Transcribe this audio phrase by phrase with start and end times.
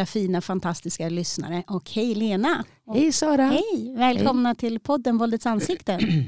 [0.00, 1.62] alla fina fantastiska lyssnare.
[1.66, 2.64] Och hej Lena!
[2.94, 3.46] Hej Sara!
[3.46, 3.94] Hej!
[3.96, 6.00] Välkomna till podden Våldets ansikten.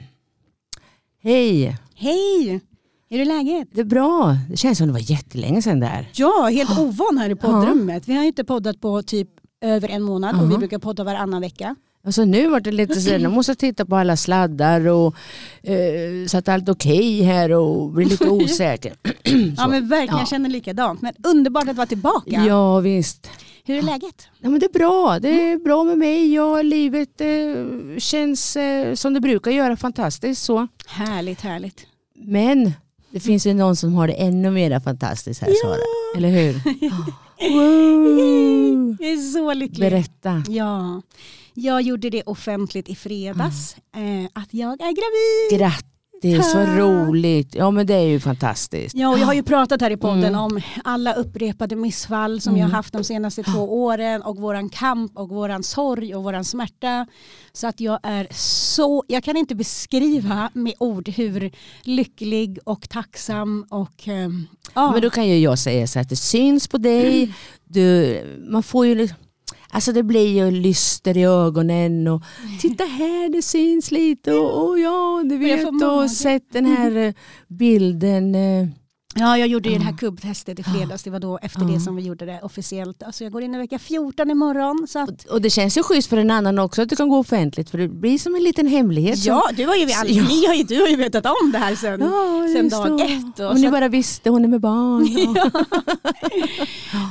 [1.23, 1.77] Hej!
[1.95, 2.61] Hej!
[3.09, 3.69] Hur är läget?
[3.73, 4.37] Det är bra.
[4.51, 6.11] Det känns som det var jättelänge sedan där.
[6.15, 8.09] Ja, helt ovan här i poddrummet.
[8.09, 9.29] Vi har inte poddat på typ
[9.61, 11.77] över en månad och vi brukar podda varannan vecka.
[12.05, 15.15] Alltså nu var det lite så jag måste titta på alla sladdar och
[15.63, 18.95] eh, så att allt är okej okay här och blir lite osäker.
[19.57, 21.03] ja men verkligen, jag känner likadant.
[21.03, 22.45] Men underbart att vara tillbaka.
[22.47, 23.31] Ja visst.
[23.65, 24.29] Hur är läget?
[24.39, 25.19] Ja, men det är bra.
[25.19, 26.35] Det är bra med mig.
[26.35, 29.77] Ja, livet eh, känns eh, som det brukar göra.
[29.77, 30.69] Fantastiskt så.
[30.87, 31.87] Härligt, härligt.
[32.15, 32.73] Men
[33.11, 35.55] det finns ju någon som har det ännu mer fantastiskt här Ja.
[35.63, 35.79] Sara.
[36.17, 36.53] Eller hur?
[37.41, 38.97] Yay!
[39.01, 39.91] Jag är så lycklig.
[39.91, 40.45] Berätta.
[40.49, 41.03] Ja,
[41.55, 43.77] jag gjorde det offentligt i fredags.
[43.97, 45.61] Eh, att jag är gravid.
[45.61, 47.55] Grattis, vad roligt.
[47.55, 48.95] Ja men det är ju fantastiskt.
[48.97, 50.41] Ja, och jag har ju pratat här i podden Mm.
[50.41, 52.61] om alla upprepade missfall som Mm.
[52.61, 56.45] jag har haft de senaste två åren och våran kamp och våran sorg och våran
[56.45, 57.07] smärta.
[57.53, 58.27] Så att jag är
[58.75, 61.51] så, jag kan inte beskriva med ord hur
[61.83, 64.93] lycklig och tacksam och ehm, ja.
[64.93, 67.35] Men då kan ju jag säga så att det syns på dig.
[67.65, 69.09] Du, man får ju,
[69.73, 72.23] alltså det blir ju lyster i ögonen och
[72.61, 77.15] titta här det syns lite och, och ja du vet och sett den här eh,
[77.49, 78.37] bilden.
[79.15, 81.03] Ja, jag gjorde ju det här kubbtestet i fredags.
[81.03, 81.67] Det var då efter Ja.
[81.67, 83.03] det som vi gjorde det officiellt.
[83.03, 84.87] Alltså jag går in i vecka 14 imorgon.
[84.89, 87.19] Så att, Och, det känns ju schysst för en annan också att det kan gå
[87.19, 89.19] offentligt för det blir som en liten hemlighet.
[89.19, 90.23] som- ja, du har ju, all, Ja.
[90.29, 93.05] ni har ju, du har ju vetat om det här sen, Ja, sen dag det.
[93.05, 93.41] ett.
[93.41, 95.09] Och Om ni så, bara visste, hon är med barn.
[95.35, 95.51] Ja.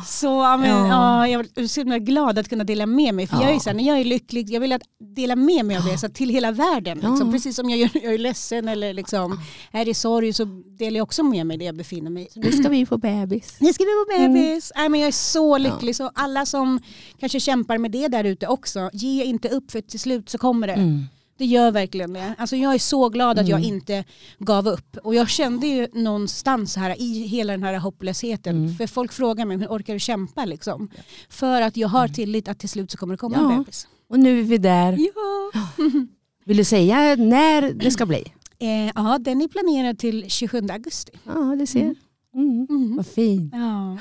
[0.08, 0.88] så men, Ja.
[0.88, 1.28] ja.
[1.28, 3.28] jag är så himla glad att kunna dela med mig.
[3.28, 4.82] För jag är så här, när jag är lycklig, jag vill att
[5.16, 6.98] dela med mig av det så att till hela världen.
[6.98, 7.32] Liksom.
[7.32, 9.40] Precis som jag, gör, jag är ledsen eller liksom,
[9.72, 10.46] är i sorg så
[10.80, 12.40] delar jag också med mig det jag befinner mig i.
[12.40, 13.56] Nu ska vi få bebis.
[13.60, 14.34] Nu ska vi få Mm.
[14.34, 14.72] bebis.
[14.76, 15.96] Nej, men jag är så lycklig.
[15.96, 16.80] Så alla som
[17.20, 20.68] kanske kämpar med det där ute också, ge inte upp för till slut så kommer
[20.68, 20.74] det.
[20.74, 21.04] Mm.
[21.38, 22.36] Det gör verkligen det.
[22.38, 23.74] Alltså jag är så glad att jag Mm.
[23.74, 24.04] inte
[24.40, 24.98] gav upp.
[25.04, 28.56] Och jag kände ju någonstans här i hela den här hopplösheten.
[28.58, 28.76] Mm.
[28.78, 30.90] För folk frågar mig, hur orkar du kämpa liksom?
[31.30, 33.58] För att jag har tillit att till slut så kommer det komma en Ja.
[33.58, 33.88] bebis.
[34.10, 34.98] Och nu är vi där.
[35.00, 35.62] Ja.
[36.46, 38.24] Vill du säga när det ska bli?
[38.62, 41.12] Eh, ja, den är planerad till 27 augusti.
[41.24, 41.96] Ja, du ser.
[42.36, 42.68] Mm.
[42.70, 42.96] Mm.
[42.98, 43.54] Vad fint.
[43.56, 43.98] Ja.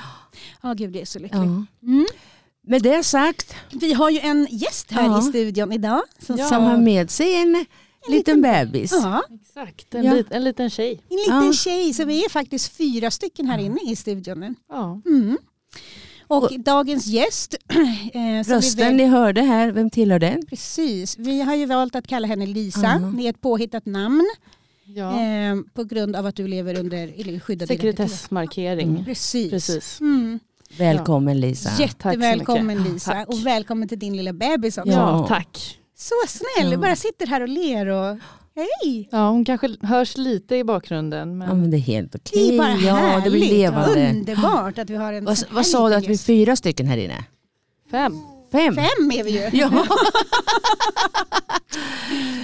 [0.63, 1.41] ja, gud jag är så lycklig.
[1.41, 1.65] Ja.
[1.83, 2.07] Mm.
[2.67, 5.19] Med det sagt, Vi har ju en gäst här Ja.
[5.19, 6.03] i studion idag.
[6.19, 6.47] Som Ja.
[6.49, 7.67] som har med sig en,
[8.09, 8.93] liten bebis.
[8.93, 10.15] Ja, Exakt, en, Ja.
[10.15, 11.01] lit, en liten tjej.
[11.11, 11.53] en liten Ja.
[11.53, 11.93] tjej.
[11.95, 14.55] Så vi är faktiskt fyra stycken här inne i studion nu.
[14.69, 15.01] Ja.
[15.07, 15.39] Mm.
[16.31, 17.55] Och dagens gäst.
[18.13, 20.47] Eh, som vi Rösten väl- ni hörde här, vem tillhör den?
[20.47, 23.13] Precis, vi har ju valt att kalla henne Lisa.
[23.19, 24.25] Det är ett påhittat namn
[24.85, 25.21] Ja.
[25.21, 27.69] eh, på grund av att du lever under skyddad.
[27.69, 29.05] Sekretessmarkering.
[29.05, 29.51] Precis.
[29.51, 30.01] Precis.
[30.01, 30.39] Mm.
[30.79, 31.71] Välkommen Lisa.
[31.83, 32.83] Jättevälkommen.
[32.85, 33.29] Lisa Tack.
[33.29, 34.91] och välkommen till din lilla bebis också.
[34.91, 35.27] Ja, Ja.
[35.29, 35.79] tack.
[35.97, 36.79] Så snäll, Ja.
[36.79, 38.19] bara sitter här och ler och
[38.61, 39.09] hej.
[39.13, 41.39] Ja, hon kanske hörs lite i bakgrunden.
[41.39, 41.49] Men...
[41.49, 42.55] Ja, men det är helt Det okej.
[42.55, 44.11] är bara ja, härligt det blir levande.
[44.11, 46.27] underbart att vi har en Vad, sån här vad sa du att vi är gäst.
[46.27, 47.25] fyra stycken här inne?
[47.91, 48.19] Fem.
[48.53, 48.75] Fem?
[48.75, 49.51] Fem är vi ju.
[49.59, 49.71] Ja,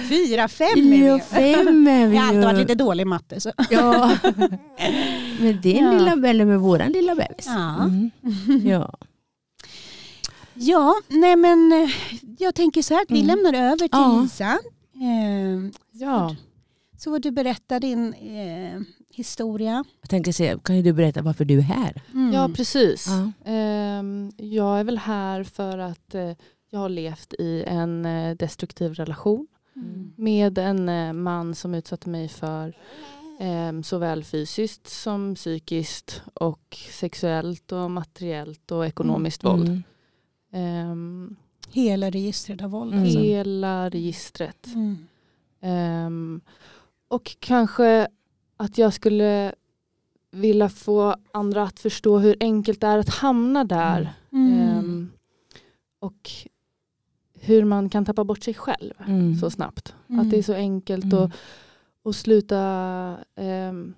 [0.09, 1.19] Fyra, fem är vi ja ju.
[1.21, 2.61] fem är vi Jag har alltid varit ju.
[2.61, 3.39] lite dålig i matte.
[3.41, 3.51] Så.
[3.69, 4.11] Ja.
[5.39, 5.91] Med din Ja.
[5.91, 7.45] lilla, eller med våran lilla bebis.
[7.45, 7.83] Ja.
[7.83, 8.11] Mm.
[8.67, 8.93] Ja.
[10.53, 11.89] Ja, nej men eh,
[12.39, 13.27] jag tänker så här att vi Mm.
[13.27, 14.19] lämnar över till Ja.
[14.23, 14.59] Lisa.
[15.01, 16.35] Eh, Ja.
[16.97, 19.83] så du berätta din eh, historia.
[20.01, 22.01] Jag tänker se, kan ju du berätta varför du är här?
[22.13, 22.33] Mm.
[22.33, 23.07] ja, precis.
[23.07, 23.31] Ja.
[23.51, 26.31] Ehm, jag är väl här för att eh,
[26.69, 30.13] jag har levt i en eh, destruktiv relation Mm.
[30.17, 32.77] med en eh, man som utsatte mig för
[33.39, 39.83] ehm, såväl fysiskt som psykiskt och sexuellt och materiellt och ekonomiskt våld.
[40.53, 41.35] Mm.
[41.71, 42.93] Hela registret av våld.
[42.93, 43.03] Mm.
[43.03, 43.19] Alltså.
[43.19, 44.67] Hela registret.
[44.67, 44.97] Mm.
[45.61, 46.41] Ehm,
[47.07, 48.07] och kanske
[48.57, 49.53] att jag skulle
[50.31, 54.13] vilja få andra att förstå hur enkelt det är att hamna där.
[54.31, 54.59] Mm.
[54.59, 55.11] Ehm,
[55.99, 56.29] och
[57.33, 59.35] hur man kan tappa bort sig själv Mm.
[59.35, 59.95] så snabbt.
[60.09, 60.19] Mm.
[60.19, 61.17] Att det är så enkelt Mm.
[61.23, 61.31] att,
[62.03, 62.59] att sluta
[63.35, 63.93] ehm,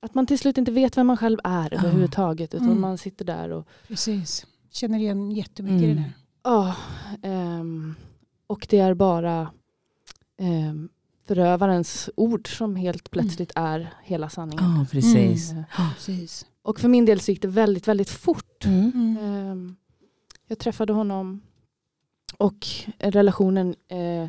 [0.00, 1.78] att man till slut inte vet vem man själv är Ja.
[1.78, 2.80] överhuvudtaget utan Mm.
[2.80, 4.46] man sitter där och Precis.
[4.70, 5.96] Känner igen jättemycket i Mm.
[5.96, 6.12] det där.
[6.42, 6.76] Ja,
[7.22, 7.94] ehm,
[8.46, 9.50] och det är bara
[10.38, 10.88] ehm,
[11.28, 14.64] förövarens ord som helt plötsligt är hela sanningen.
[14.78, 15.52] Ja, precis.
[15.52, 15.62] Eh,
[15.94, 16.46] Precis.
[16.62, 18.64] Och för min del så gick det väldigt, väldigt fort.
[18.64, 18.92] Mm.
[18.94, 19.16] Mm.
[19.24, 19.76] Ehm,
[20.46, 21.40] jag träffade honom
[22.36, 22.66] och
[22.98, 24.28] relationen eh,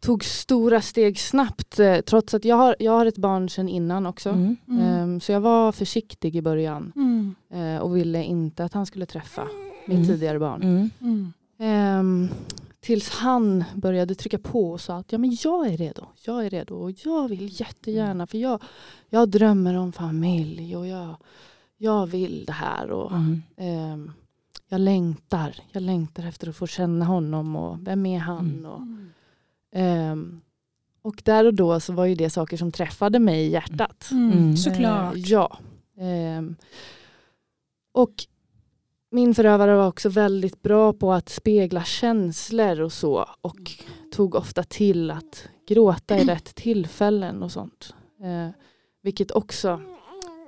[0.00, 4.06] tog stora steg snabbt eh, trots att jag har, jag har ett barn sedan innan
[4.06, 4.30] också.
[4.30, 4.56] Mm.
[4.68, 4.80] Mm.
[4.82, 7.34] Ehm, så jag var försiktig i början Mm.
[7.50, 9.48] eh, och ville inte att han skulle träffa
[9.86, 10.06] mitt Mm.
[10.08, 10.62] tidigare barn.
[10.62, 10.90] Mm.
[11.00, 11.32] Mm.
[11.58, 12.28] Ehm,
[12.80, 16.06] tills han började trycka på och sa att ja, men jag är redo.
[16.24, 18.62] Jag är redo och jag vill jättegärna för jag,
[19.10, 21.16] jag drömmer om familj och jag,
[21.76, 22.90] jag vill det här.
[22.90, 23.42] Och, Mm.
[23.56, 24.12] ehm,
[24.68, 25.56] jag längtar.
[25.72, 28.46] Jag längtar efter att få känna honom och vem är han?
[28.50, 28.64] Mm.
[28.66, 29.10] Och, Mm.
[29.72, 30.40] ehm,
[31.02, 34.08] och där och då så var ju det saker som träffade mig i hjärtat.
[34.10, 34.32] Mm.
[34.32, 34.56] Mm.
[34.56, 35.14] Såklart.
[35.14, 35.58] Eh, ja.
[36.00, 36.56] Ehm,
[37.92, 38.12] och
[39.16, 43.26] min förövare var också väldigt bra på att spegla känslor och så.
[43.40, 43.72] Och
[44.12, 47.94] tog ofta till att gråta i rätt tillfällen och sånt.
[48.20, 48.50] Eh,
[49.02, 49.80] vilket också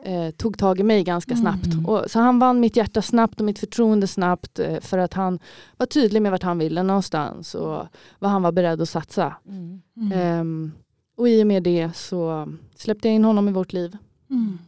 [0.04, 1.42] eh, tog tag i mig ganska Mm.
[1.42, 1.88] snabbt.
[1.88, 4.58] Och, så han vann mitt hjärta snabbt och mitt förtroende snabbt.
[4.58, 5.38] Eh, för att han
[5.76, 7.54] var tydlig med vart han ville någonstans.
[7.54, 7.86] Och
[8.18, 9.34] vad han var beredd att satsa.
[9.48, 9.80] Mm.
[9.96, 10.12] Mm.
[10.18, 10.72] Ehm,
[11.16, 13.96] och i och med det så släppte jag in honom i vårt liv
[14.30, 14.58] Mm.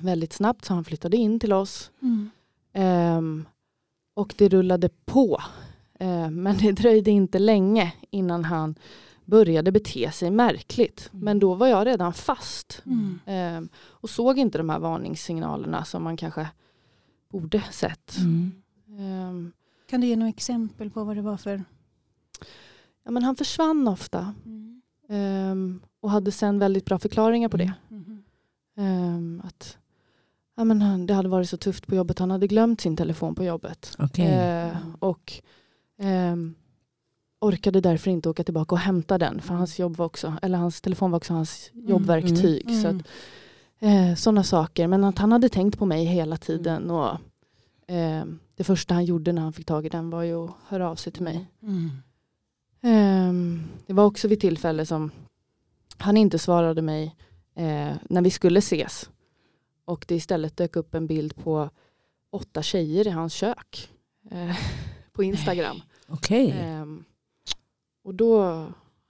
[0.00, 1.90] väldigt snabbt så han flyttade in till oss.
[2.72, 2.88] Mm.
[3.16, 3.48] Ehm,
[4.14, 5.40] och det rullade på.
[5.98, 8.74] Ehm, men det dröjde inte länge innan han
[9.24, 11.10] började bete sig märkligt.
[11.12, 11.24] Mm.
[11.24, 12.82] Men då var jag redan fast.
[12.86, 13.18] Mm.
[13.26, 16.48] Ehm, och såg inte de här varningssignalerna som man kanske
[17.28, 18.16] borde sett.
[18.18, 18.52] Mm.
[18.98, 19.52] Ehm,
[19.86, 21.64] Kan du ge några exempel på vad det var för?
[23.04, 24.34] ja, men han försvann ofta.
[24.44, 24.82] Mm.
[25.08, 27.72] ehm, och hade sen väldigt bra förklaringar på det.
[27.88, 28.22] Mhm.
[28.76, 29.78] Ehm, att
[30.60, 32.18] ja, men han, det hade varit så tufft på jobbet.
[32.18, 33.96] Han hade glömt sin telefon på jobbet.
[33.98, 34.26] Okej.
[34.26, 35.32] Eh, och
[35.98, 36.54] ehm,
[37.40, 39.40] orkade därför inte åka tillbaka och hämta den.
[39.40, 42.70] För hans, jobb var också, eller hans telefon var också hans jobbverktyg.
[42.70, 42.82] Mm.
[42.82, 43.08] Så att,
[43.78, 44.86] eh, sådana saker.
[44.86, 46.90] Men att han hade tänkt på mig hela tiden.
[46.90, 47.18] Och,
[47.86, 50.90] ehm, det första han gjorde när han fick tag i den var ju att höra
[50.90, 51.46] av sig till mig.
[51.62, 51.90] Mm.
[52.82, 55.10] Ehm, det var också vid tillfälle som
[55.98, 57.16] han inte svarade mig
[57.54, 59.10] eh, när vi skulle ses.
[59.90, 61.70] Och det istället dök upp en bild på
[62.32, 63.90] åtta tjejer i hans kök.
[64.30, 64.56] Eh,
[65.12, 65.82] på Instagram.
[66.08, 66.50] Okej.
[66.60, 67.04] Ehm,
[68.04, 68.66] och då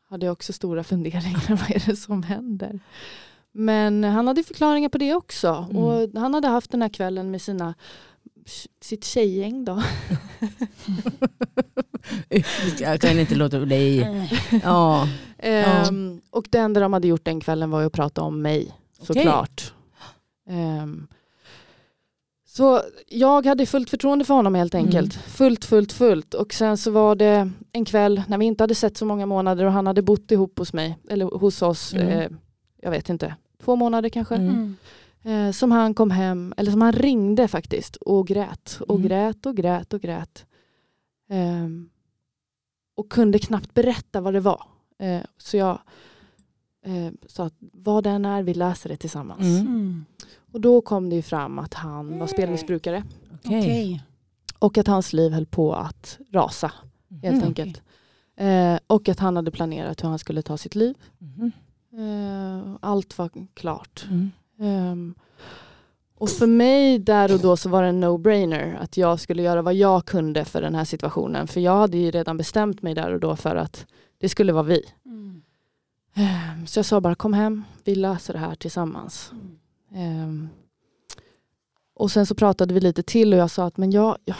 [0.09, 1.43] hade jag också stora funderingar.
[1.49, 2.81] Vad är det som händer?
[3.53, 5.67] Men han hade förklaringar på det också.
[5.71, 5.82] Mm.
[5.82, 7.75] Och han hade haft den här kvällen med sina
[8.81, 9.83] sitt tjejgäng då.
[12.81, 13.56] Jag kan inte låta.
[13.56, 15.09] Eh, Ja.
[15.38, 18.75] Ehm, och det enda de hade gjort den kvällen var att prata om mig.
[19.03, 19.73] Såklart.
[20.50, 21.06] Ehm,
[22.47, 25.14] så jag hade fullt förtroende för honom helt enkelt.
[25.14, 26.35] Fullt, fullt, fullt.
[26.35, 29.64] Och sen så var det en kväll när vi inte hade sett så många månader
[29.64, 32.08] och han hade bott ihop hos mig, eller hos oss, Mm.
[32.08, 32.29] eh,
[32.82, 34.35] jag vet inte, två månader kanske.
[34.35, 34.49] Mm.
[34.49, 34.76] mm.
[35.23, 39.08] Eh, som han kom hem, eller som han ringde faktiskt och grät och Mm.
[39.08, 40.47] grät och grät och grät.
[41.31, 41.91] Ehm,
[42.97, 44.62] och kunde knappt berätta vad det var.
[44.99, 45.79] Eh, så jag
[46.85, 49.41] eh, sa att vad den är, vi läser det tillsammans.
[50.50, 50.52] Mm.
[50.52, 50.55] Mm.
[50.55, 53.05] Och då kom det ju fram att han var spelmissbrukare
[53.44, 53.58] Okej.
[53.58, 54.05] Okej.
[54.58, 56.73] och att hans liv höll på att rasa
[57.23, 57.47] helt Mm.
[57.49, 57.82] enkelt.
[58.37, 60.94] Eh, och att han hade planerat hur han skulle ta sitt liv.
[61.19, 61.52] Mhm.
[61.93, 64.06] Eh, allt var klart.
[64.11, 64.31] Mm.
[64.61, 65.14] Ehm,
[66.19, 69.62] och för mig där och då så var det en no-brainer att jag skulle göra
[69.62, 71.47] vad jag kunde för den här situationen.
[71.49, 73.87] För jag hade ju redan bestämt mig där och då för att
[74.19, 74.82] det skulle vara vi.
[75.05, 75.43] Mm.
[76.14, 79.33] Ehm, så jag sa bara kom hem, vi löser det här tillsammans.
[79.92, 80.49] Ehm,
[81.94, 84.37] och sen så pratade vi lite till och jag sa att men jag, jag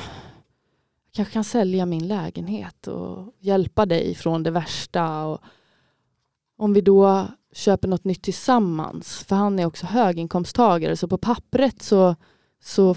[1.13, 5.25] kanske kan sälja min lägenhet och hjälpa dig från det värsta.
[5.25, 5.41] Och
[6.57, 11.83] om vi då köper något nytt tillsammans, för han är också höginkomsttagare så på pappret
[11.83, 12.17] så,
[12.63, 12.95] så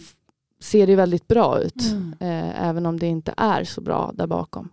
[0.60, 1.81] ser det väldigt bra ut.
[1.91, 2.13] Mm.
[2.19, 4.69] Eh, även om det inte är så bra där bakom.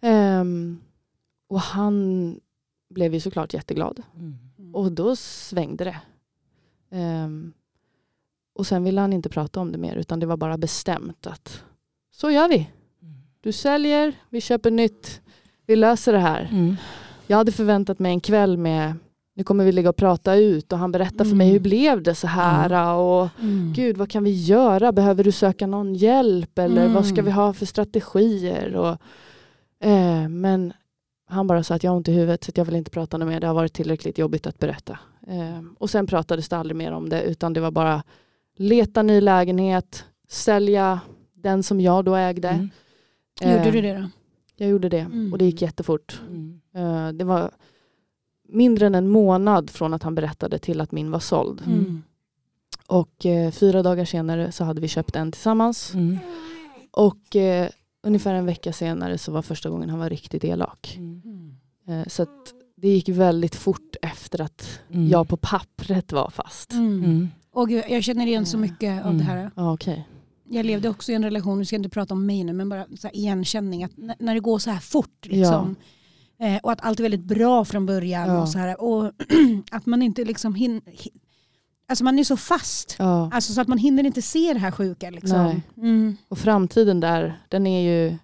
[0.00, 0.80] Ehm,
[1.48, 2.40] och han
[2.90, 4.02] blev ju såklart jätteglad.
[4.14, 4.74] Mm.
[4.74, 6.00] Och då svängde det.
[6.90, 7.52] Ehm,
[8.54, 11.62] och sen ville han inte prata om det mer utan det var bara bestämt att
[12.12, 12.70] så gör vi.
[13.40, 15.20] Du säljer, vi köper nytt,
[15.66, 16.48] vi löser det här.
[16.52, 16.76] Mm.
[17.26, 18.94] Jag hade förväntat mig en kväll med
[19.34, 21.52] nu kommer vi ligga och prata ut och han berättar för mig Mm.
[21.52, 23.72] hur blev det så här och Mm.
[23.76, 27.24] gud vad kan vi göra, behöver du söka någon hjälp eller vad ska Mm.
[27.24, 28.96] vi ha för strategier och,
[29.86, 30.72] eh, men
[31.28, 33.40] han bara sa att jag har ont i huvudet så jag vill inte prata mer,
[33.40, 34.98] det har varit tillräckligt jobbigt att berätta.
[35.26, 38.02] Eh, och sen pratades det aldrig mer om det utan det var bara
[38.56, 41.00] leta ny lägenhet, sälja
[41.34, 42.48] den som jag då ägde.
[42.48, 42.70] Mm.
[43.56, 44.08] Gjorde du det då?
[44.56, 45.32] Jag gjorde det Mm.
[45.32, 46.20] och det gick jättefort.
[46.28, 46.60] Mm.
[46.74, 47.50] Eh, det var
[48.48, 51.62] mindre än en månad från att han berättade till att min var såld.
[51.66, 52.02] Mm.
[52.86, 55.94] Och eh, fyra dagar senare så hade vi köpt en tillsammans.
[55.94, 56.18] Mm.
[56.90, 57.68] Och eh,
[58.02, 60.94] ungefär en vecka senare så var första gången han var riktigt elak.
[60.98, 61.22] Mm.
[61.24, 62.00] Mm.
[62.00, 65.08] Eh, så att det gick väldigt fort efter att Mm.
[65.08, 66.72] jag på pappret var fast.
[66.72, 67.04] Mm.
[67.04, 67.28] Mm.
[67.52, 69.18] Och jag känner igen så mycket av Mm.
[69.18, 69.50] det här.
[69.56, 70.08] Ja, okej.
[70.48, 72.86] jag levde också i en relation, vi ska inte prata om mig nu, men bara
[72.96, 73.84] så här igenkänning.
[73.84, 75.76] Att när det går så här fort liksom,
[76.40, 78.42] eh, och att allt är väldigt bra från början Ja.
[78.42, 79.12] och så här, och
[79.70, 81.10] att man inte liksom hin, hi-
[81.88, 82.96] Alltså man är så fast.
[82.98, 83.30] Ja.
[83.32, 85.10] Alltså så att man hinner inte se det här sjuka.
[85.10, 85.42] Liksom.
[85.44, 85.62] Nej.
[85.76, 86.16] Mm.
[86.28, 88.16] Och framtiden där, den är ju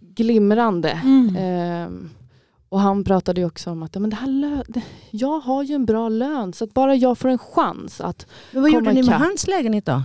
[0.00, 0.90] glimrande.
[0.90, 1.36] Mm.
[1.38, 2.10] Ehm,
[2.72, 5.84] och han pratade ju också om att men det här lö- jag har ju en
[5.86, 9.02] bra lön så att bara jag får en chans att Men vad komma gjorde ni
[9.02, 10.02] med hans lägenhet då?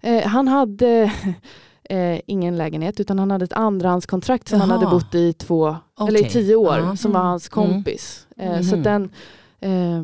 [0.00, 1.12] Eh, han hade
[1.84, 4.78] eh, ingen lägenhet utan han hade ett andrahandskontrakt som han Jaha.
[4.78, 5.76] hade bott i två
[6.08, 6.96] eller i tio år Ja.
[6.96, 7.28] som var Mm.
[7.30, 8.26] hans kompis.
[8.36, 8.78] Eh, så Mhm.
[8.78, 9.10] att den,
[9.60, 10.02] eh,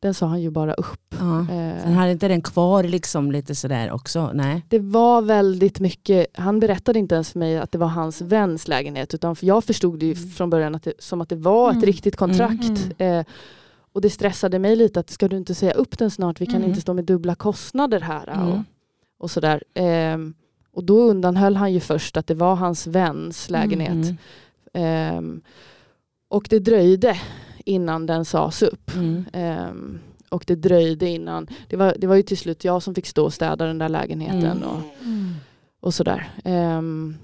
[0.00, 1.14] den sa han ju bara upp.
[1.18, 1.40] Ja.
[1.40, 4.30] Eh, Sen hade inte den kvar liksom lite sådär också?
[4.34, 4.62] Nej.
[4.68, 8.68] det var väldigt mycket, han berättade inte ens för mig att det var hans väns
[8.68, 10.28] lägenhet utan för jag förstod det ju Mm.
[10.30, 11.86] från början att det, som att det var ett Mm.
[11.86, 12.90] riktigt kontrakt.
[12.98, 13.22] Eh,
[13.92, 16.54] och det stressade mig lite att ska du inte säga upp den snart, vi kan
[16.56, 16.68] Mm.
[16.68, 18.26] inte stå med dubbla kostnader här.
[18.28, 18.48] Mm.
[18.48, 18.58] Och,
[19.18, 19.62] och sådär.
[19.74, 20.34] Ehm,
[20.72, 23.90] och då undanhöll han ju först att det var hans väns lägenhet.
[23.90, 24.16] Mm.
[24.74, 25.40] Ehm,
[26.28, 27.16] och det dröjde
[27.68, 28.94] innan den sades upp.
[28.94, 29.24] Mm.
[29.32, 29.98] Ehm,
[30.28, 33.24] och det dröjde innan, det var, det var ju till slut jag som fick stå
[33.24, 34.44] och städa den där lägenheten.
[34.44, 34.62] Mm.
[34.62, 35.34] Och, Mm.
[35.80, 36.30] och sådär.
[36.44, 37.16] Ehm,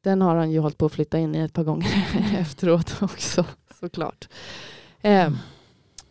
[0.00, 2.06] den har han ju hållit på att flytta in i ett par gånger
[2.38, 3.44] efteråt också
[3.80, 4.28] såklart.
[5.02, 5.36] Ehm,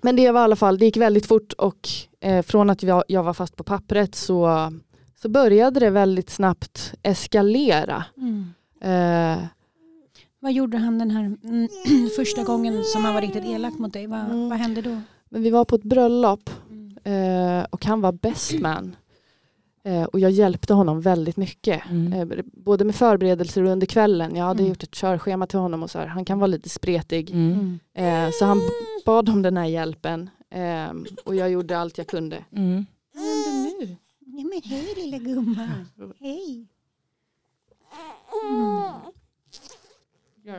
[0.01, 1.89] men det var i alla fall, det gick väldigt fort och
[2.21, 4.71] eh, från att jag, jag var fast på pappret så,
[5.21, 8.03] så började det väldigt snabbt eskalera.
[8.17, 8.53] Mm.
[8.81, 9.43] Eh,
[10.45, 11.67] Vad gjorde han den här mm,
[12.15, 14.07] första gången som han var riktigt elak mot dig?
[14.07, 14.49] Vad, Mm.
[14.49, 15.01] vad hände då?
[15.29, 17.59] men vi var på ett bröllop Mm.
[17.59, 18.95] eh, och han var best man.
[19.83, 21.81] Eh, och jag hjälpte honom väldigt mycket.
[21.89, 22.13] Mm.
[22.31, 24.35] Eh, både med förberedelser och under kvällen.
[24.35, 24.69] Jag hade Mm.
[24.69, 26.07] gjort ett körschema till honom och så här.
[26.07, 27.31] Han kan vara lite spretig.
[27.31, 27.79] Mm.
[27.93, 28.61] Eh, så han
[29.05, 30.29] bad om den här hjälpen.
[30.49, 30.93] Eh,
[31.25, 32.43] och jag gjorde allt jag kunde.
[32.51, 32.85] Mm.
[33.13, 33.95] Vad hände nu?
[34.19, 35.85] Ja, men hej lilla gumman.
[36.19, 36.67] Hej.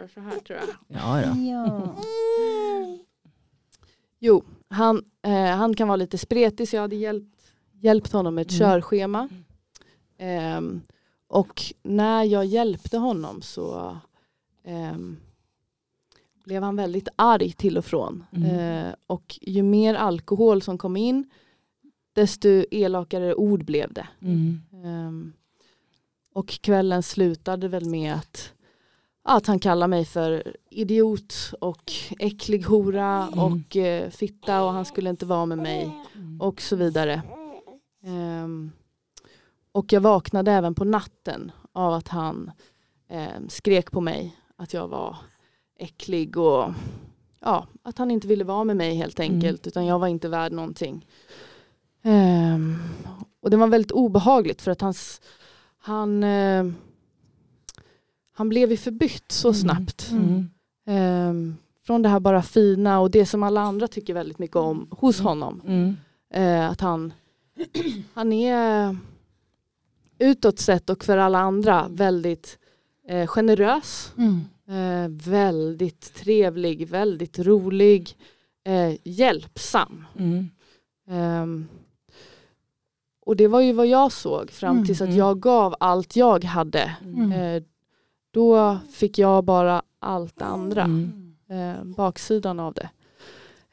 [0.06, 0.68] Gör så här tror jag.
[0.88, 1.40] Ja då.
[1.40, 1.96] Ja.
[4.18, 8.42] Jo, han, eh, han kan vara lite spretig så jag hade hjälpt, hjälpt honom med
[8.46, 8.58] ett Mm.
[8.58, 9.28] körschema.
[10.18, 10.80] Ehm,
[11.28, 13.96] och när jag hjälpte honom så
[14.64, 15.16] ehm,
[16.44, 18.24] blev han väldigt arg till och från.
[18.32, 18.50] Mm.
[18.86, 21.30] Eh, och ju mer alkohol som kom in
[22.12, 24.08] desto elakare ord blev det.
[24.22, 24.60] Mm.
[24.84, 25.32] Ehm,
[26.32, 28.52] och kvällen slutade väl med att,
[29.28, 33.38] att han kallar mig för idiot och äcklig hora Mm.
[33.38, 36.40] och eh, fitta och han skulle inte vara med mig Mm.
[36.40, 37.22] och så vidare.
[38.04, 38.70] Ehm,
[39.72, 42.50] och jag vaknade även på natten av att han
[43.08, 45.16] ehm, skrek på mig att jag var
[45.78, 46.72] äcklig och
[47.40, 49.34] ja, att han inte ville vara med mig helt Mm.
[49.34, 51.06] enkelt utan jag var inte värd någonting.
[52.02, 52.76] Ehm,
[53.40, 55.20] och det var väldigt obehagligt för att hans,
[55.78, 56.64] han, eh,
[58.36, 59.54] han blev ju förbytt så Mm.
[59.60, 60.10] snabbt.
[60.86, 64.88] Ehm, från det här bara fina och det som alla andra tycker väldigt mycket om
[64.90, 65.62] hos honom.
[66.34, 67.12] Eh, att han,
[68.14, 68.96] han är
[70.18, 72.58] utåt sett och för alla andra väldigt
[73.08, 74.12] eh, generös.
[74.18, 74.40] Mm.
[74.68, 78.16] Eh, väldigt trevlig, väldigt rolig,
[78.64, 80.04] eh, hjälpsam.
[80.18, 80.48] Mm.
[81.08, 81.68] Ehm,
[83.26, 85.18] och det var ju vad jag såg fram Mm, tills att mm.
[85.18, 86.96] jag gav allt jag hade.
[88.36, 91.34] Då fick jag bara allt andra, Mm.
[91.50, 92.88] eh, baksidan av det.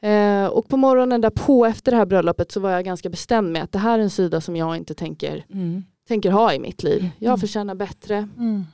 [0.08, 3.62] Eh, och på morgonen därpå efter det här bröllopet så var jag ganska bestämd med
[3.62, 5.84] att det här är en sida som jag inte tänker, Mm.
[6.08, 7.00] tänker ha i mitt liv.
[7.00, 7.12] Mm.
[7.18, 8.16] Jag förtjänar bättre.
[8.38, 8.64] Mm.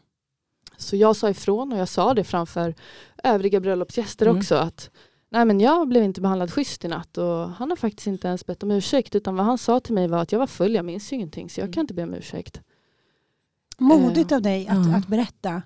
[0.76, 2.74] Så jag sa ifrån och jag sa det framför
[3.24, 4.38] övriga bröllopsgäster Mm.
[4.38, 4.90] också att
[5.30, 8.46] nej men jag blev inte behandlad schysst i natt och han har faktiskt inte ens
[8.46, 10.84] bett om ursäkt utan vad han sa till mig var att jag var full, jag
[10.84, 12.60] minns ju ingenting så jag kan inte be om ursäkt.
[13.80, 14.96] Modigt av dig att, Ja.
[14.96, 15.62] att berätta.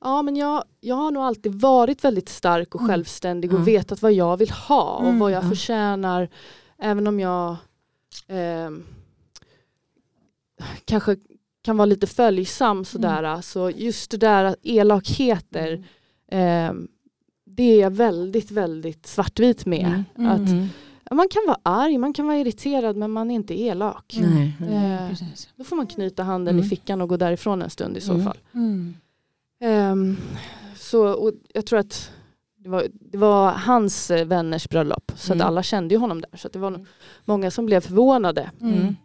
[0.00, 2.88] Ja men jag, jag har nog alltid varit väldigt stark och Mm.
[2.90, 3.64] självständig och Ja.
[3.64, 5.18] vetat vad jag vill ha och Mm.
[5.18, 5.48] vad jag Ja.
[5.48, 6.28] förtjänar
[6.78, 7.56] även om jag
[8.28, 8.84] ehm,
[10.84, 11.16] kanske
[11.62, 13.40] kan vara lite följsam sådär.
[13.40, 15.84] Så just det där elakheter
[16.30, 16.88] ehm,
[17.44, 19.86] det är jag väldigt väldigt svartvit med.
[19.86, 20.04] Mm.
[20.18, 20.30] Mm.
[20.32, 20.68] Att, Mm.
[21.14, 24.16] Man kan vara arg, man kan vara irriterad men man är inte elak.
[24.16, 24.50] Mm.
[24.60, 24.92] Nej.
[24.94, 25.48] Eh, Precis.
[25.56, 26.66] Då får man knyta handen Mm.
[26.66, 28.24] i fickan och gå därifrån en stund i så Mm.
[28.24, 28.38] fall.
[28.54, 28.94] Mm.
[29.60, 30.16] Ehm,
[30.76, 32.10] så, och jag tror att
[32.56, 35.40] det var, det var hans eh, vänners bröllop så Mm.
[35.42, 36.36] att alla kände ju honom där.
[36.36, 36.86] Så att det var Mm.
[37.24, 38.50] många som blev förvånade.
[38.60, 38.96] Mm.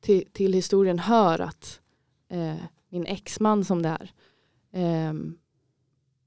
[0.00, 1.80] Till, till historien hör att
[2.28, 2.54] eh,
[2.88, 4.10] min exman som det är,
[4.72, 5.38] ehm,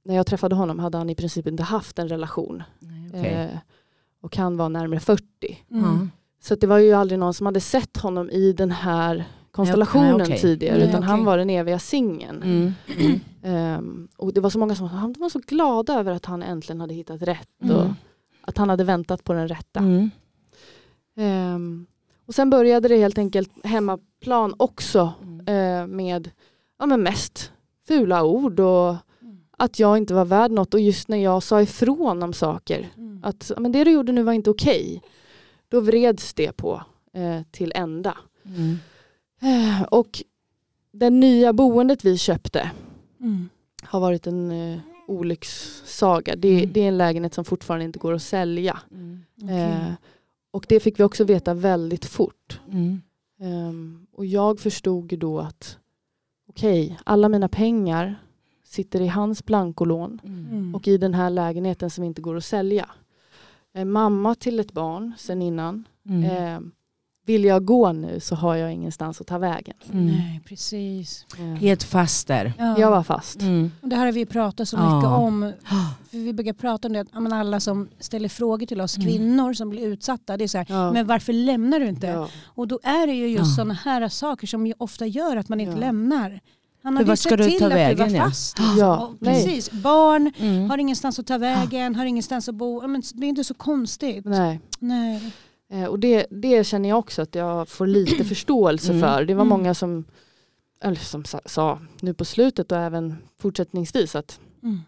[0.04, 2.64] när jag träffade honom hade han i princip inte haft en relation.
[2.80, 3.34] Nej, okej.
[3.34, 3.58] Eh,
[4.22, 5.24] och han var närmare 40.
[5.72, 6.12] Mm.
[6.42, 10.18] Så att det var ju aldrig någon som hade sett honom i den här konstellationen
[10.18, 10.40] Nej, okej.
[10.40, 11.26] tidigare Nej, utan han okej.
[11.26, 12.44] var den eviga singeln.
[12.44, 13.20] Mm.
[13.44, 16.82] Ehm, och det var så många som han var så glada över att han äntligen
[16.82, 17.94] hade hittat rätt och Mm.
[18.42, 19.80] att han hade väntat på den rätta.
[19.80, 20.10] Mm.
[21.18, 21.86] Ehm,
[22.26, 25.40] och sen började det helt enkelt hemmaplan också Mm.
[25.48, 26.30] eh, med
[26.80, 27.52] ja, men mest
[27.88, 28.96] fula ord och
[29.60, 33.20] att jag inte var värd något och just när jag sa ifrån om saker Mm.
[33.24, 35.02] att men det du gjorde nu var inte okej.
[35.68, 38.18] Då vreds det på eh, till ända.
[38.46, 38.78] Mm.
[39.42, 40.24] Eh, och
[40.92, 42.72] det nya boendet vi köpte
[43.20, 43.50] Mm.
[43.84, 46.36] har varit en eh, olyckssaga.
[46.36, 46.74] Det, Mm.
[46.74, 48.80] det är en lägenhet som fortfarande inte går att sälja.
[48.92, 49.20] Mm.
[49.44, 49.60] Okej.
[49.62, 49.92] Eh,
[50.52, 52.60] och det fick vi också veta väldigt fort.
[52.72, 53.02] Mm.
[53.42, 55.78] Ehm, och jag förstod då att
[56.50, 58.16] okej, alla mina pengar
[58.70, 60.48] sitter i hans blankolån Mm.
[60.52, 60.76] Mm.
[60.76, 62.90] och i den här lägenheten som inte går att sälja.
[63.74, 65.88] Jag är mamma till ett barn sen innan.
[66.10, 66.24] Mm.
[66.32, 66.72] Ehm,
[67.26, 69.76] vill jag gå nu så har jag ingenstans att ta vägen.
[69.92, 70.06] Mm.
[70.08, 71.26] Nej, precis.
[71.40, 72.54] Ehm, Helt fast där.
[72.58, 72.80] Ja.
[72.80, 73.42] jag var fast.
[73.42, 73.72] Mm.
[73.82, 74.96] Och det här har vi pratat så Ja.
[74.96, 75.52] mycket om.
[76.12, 79.08] För vi brukar prata om det, att ja, alla som ställer frågor till oss Mm.
[79.10, 80.92] kvinnor som blir utsatta, det är så här, Ja.
[80.92, 82.08] men varför lämnar du inte?
[82.08, 82.28] Ja.
[82.46, 83.56] Och då är det ju just Ja.
[83.56, 85.80] sådana här saker som ju ofta gör att man inte Ja.
[85.80, 86.40] lämnar.
[86.84, 88.22] Han hade sett du till ta att vägen, du ja?
[88.24, 88.58] var fast.
[88.78, 89.34] Ja, nej.
[89.46, 90.70] precis, barn Mm.
[90.70, 92.82] har ingenstans att ta vägen, har ingenstans att bo.
[92.82, 94.26] Ja, Men det är inte så konstigt.
[94.26, 94.60] Nej.
[94.80, 95.32] Nej.
[95.72, 99.02] Eh, och det, det känner jag också att jag får lite förståelse Mm.
[99.02, 99.26] för.
[99.26, 99.50] Det var Mm.
[99.50, 100.06] många som,
[100.84, 104.80] eller som sa, sa nu på slutet och även fortsättningsvis att Mm.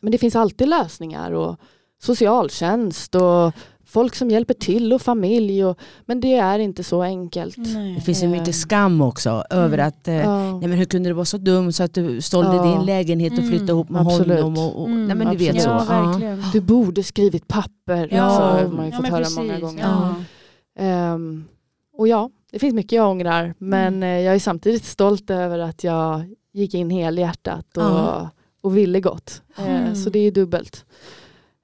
[0.00, 1.56] men det finns alltid lösningar och
[2.02, 3.52] socialtjänst och
[3.90, 5.64] folk som hjälper till och familj.
[5.64, 7.56] Och, men det är inte så enkelt.
[7.56, 7.94] Nej.
[7.94, 8.30] Det finns ju Eh.
[8.30, 9.88] mycket skam också över Mm.
[9.88, 10.50] att eh, Ja.
[10.58, 12.62] Nej men hur kunde du vara så dum så att du sålde Ja.
[12.62, 14.40] din lägenhet och flyttade ihop med Absolut.
[14.42, 14.64] honom?
[14.66, 15.62] Och, och, Mm, nej men vet absolut.
[15.62, 15.92] så.
[15.92, 16.36] Ja.
[16.52, 18.08] Du borde skrivit papper.
[18.10, 19.36] Ja, så har man ju fått höra precis.
[19.38, 19.82] många gånger.
[19.82, 20.14] Ja.
[20.78, 21.44] Ehm,
[21.96, 23.54] och ja, det finns mycket jag ångrar.
[23.58, 24.02] Men Mm.
[24.02, 28.26] eh, jag är samtidigt stolt över att jag gick in helhjärtat och,
[28.62, 29.42] och ville gott.
[29.58, 29.94] Eh, Mm.
[29.94, 30.84] Så det är dubbelt.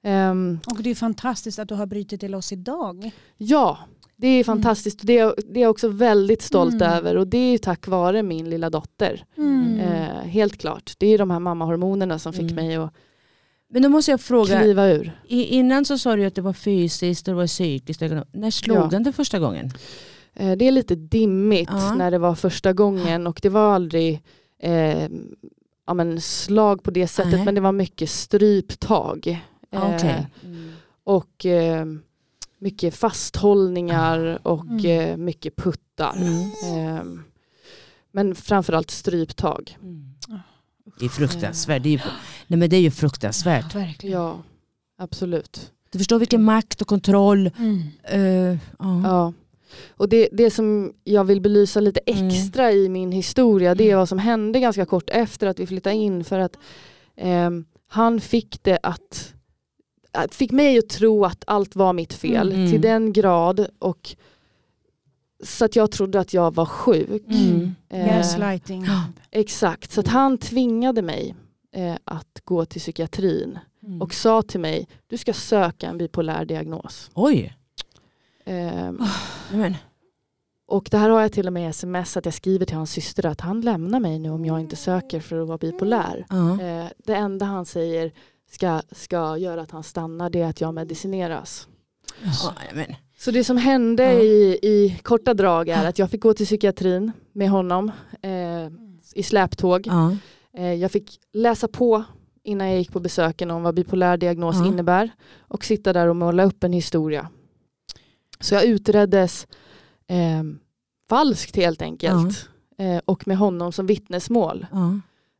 [0.07, 3.11] Ehm, Och det är fantastiskt att du har brutit till oss idag.
[3.37, 3.77] ja,
[4.15, 4.99] det är fantastiskt.
[5.03, 6.93] Det, är, det är jag också väldigt stolt Mm.
[6.93, 7.17] över.
[7.17, 9.25] Och det är ju tack vare min lilla dotter.
[9.37, 9.79] Mm.
[9.79, 10.93] Eh, helt klart.
[10.97, 12.55] Det är de här mammahormonerna som fick Mm.
[12.55, 12.93] mig att
[13.69, 15.21] Men då måste jag fråga, kliva ur.
[15.27, 18.01] innan så sa du att det var fysiskt och det var psykiskt.
[18.31, 18.87] När slog Ja.
[18.91, 19.71] den det första gången?
[20.33, 21.95] Eh, Det är lite dimmigt Ja.
[21.95, 24.21] när det var första gången och det var aldrig
[24.59, 25.07] eh,
[25.87, 27.45] ja, men slag på det sättet Nej.
[27.45, 29.41] men det var mycket stryptag.
[29.71, 30.23] Ah, Eh.
[31.03, 31.85] Och eh,
[32.59, 34.85] mycket fasthållningar och Mm.
[34.85, 36.15] eh, mycket puttar.
[36.15, 36.97] Mm.
[36.97, 37.03] Eh,
[38.11, 39.77] men framförallt stryptag.
[39.81, 40.13] Mm.
[40.99, 41.83] Det är fruktansvärt.
[41.83, 41.99] Det är, ju,
[42.47, 43.75] nej men det är ju fruktansvärt.
[43.75, 44.19] verkligen.
[44.21, 44.41] Ja,
[44.97, 45.71] absolut.
[45.91, 47.51] Du förstår vilken makt och kontroll.
[47.57, 47.81] Mm.
[48.03, 49.01] eh, ja.
[49.03, 49.33] Ja.
[49.89, 52.27] Och det, det som jag vill belysa lite Mm.
[52.27, 55.95] extra i min historia det är vad som hände ganska kort efter att vi flyttade
[55.95, 56.57] in för att
[57.17, 59.33] ehm, han fick det att-
[60.31, 62.71] fick mig att tro att allt var mitt fel Mm.
[62.71, 64.15] till den grad och
[65.43, 67.23] så att jag trodde att jag var sjuk.
[67.27, 67.75] Mm.
[67.89, 68.85] Eh, Gaslighting.
[69.31, 71.35] exakt, så att han tvingade mig
[71.75, 74.01] eh, att gå till psykiatrin Mm.
[74.01, 77.11] och sa till mig du ska söka en bipolär diagnos.
[77.13, 77.53] Oj.
[79.51, 79.75] Men.
[80.67, 82.91] Och det här har jag till och med i sms att jag skriver till hans
[82.91, 86.25] syster att han lämnar mig nu om jag inte söker för att vara bipolär.
[86.29, 86.61] Ja.
[86.61, 88.11] Eh, det enda han säger
[88.51, 91.67] ska, ska göra att han stannar det är att jag medicineras.
[92.23, 92.95] Ja, men.
[93.17, 97.11] Så det som hände i, i korta drag är att jag fick gå till psykiatrin
[97.31, 98.67] med honom eh,
[99.13, 99.87] i släptåg.
[99.87, 100.17] Ja.
[100.57, 102.03] Eh, jag fick läsa på
[102.43, 104.65] innan jag gick på besöken om vad bipolär diagnos Ja.
[104.67, 107.29] innebär och sitta där och måla upp en historia.
[108.39, 109.47] Så jag utreddes
[110.07, 110.43] eh,
[111.09, 114.65] falskt helt enkelt eh, och med honom som vittnesmål.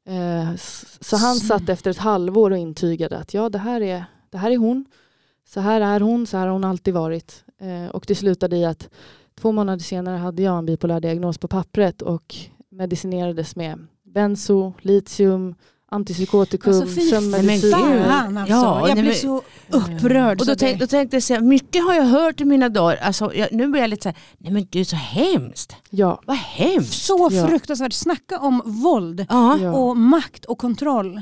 [0.07, 0.55] Eh,
[1.01, 4.51] så han satt efter ett halvår och intygade att ja det här är, det här
[4.51, 4.85] är hon,
[5.47, 7.43] så här är hon, så här har hon alltid varit.
[7.61, 8.89] Eh, och det slutade i att
[9.39, 12.35] två månader senare hade jag en bipolär diagnos på pappret och
[12.69, 15.55] medicinerades med benzo, litium,
[15.91, 17.71] antipsykotikum, Alltså sömnmedicin.
[17.71, 18.53] fan alltså.
[18.55, 20.41] Ja, jag blir så upprörd.
[20.41, 22.95] Och då, tänk, då tänkte jag säga, mycket har jag hört i mina dagar.
[22.97, 25.75] Alltså, jag, nu blir jag lite så här, nej men gud så hemskt.
[25.89, 26.93] Ja, Vad hemskt.
[27.05, 27.47] så Ja.
[27.47, 27.93] fruktansvärt.
[27.93, 29.71] Snacka om våld Ja.
[29.71, 31.21] och makt och kontroll.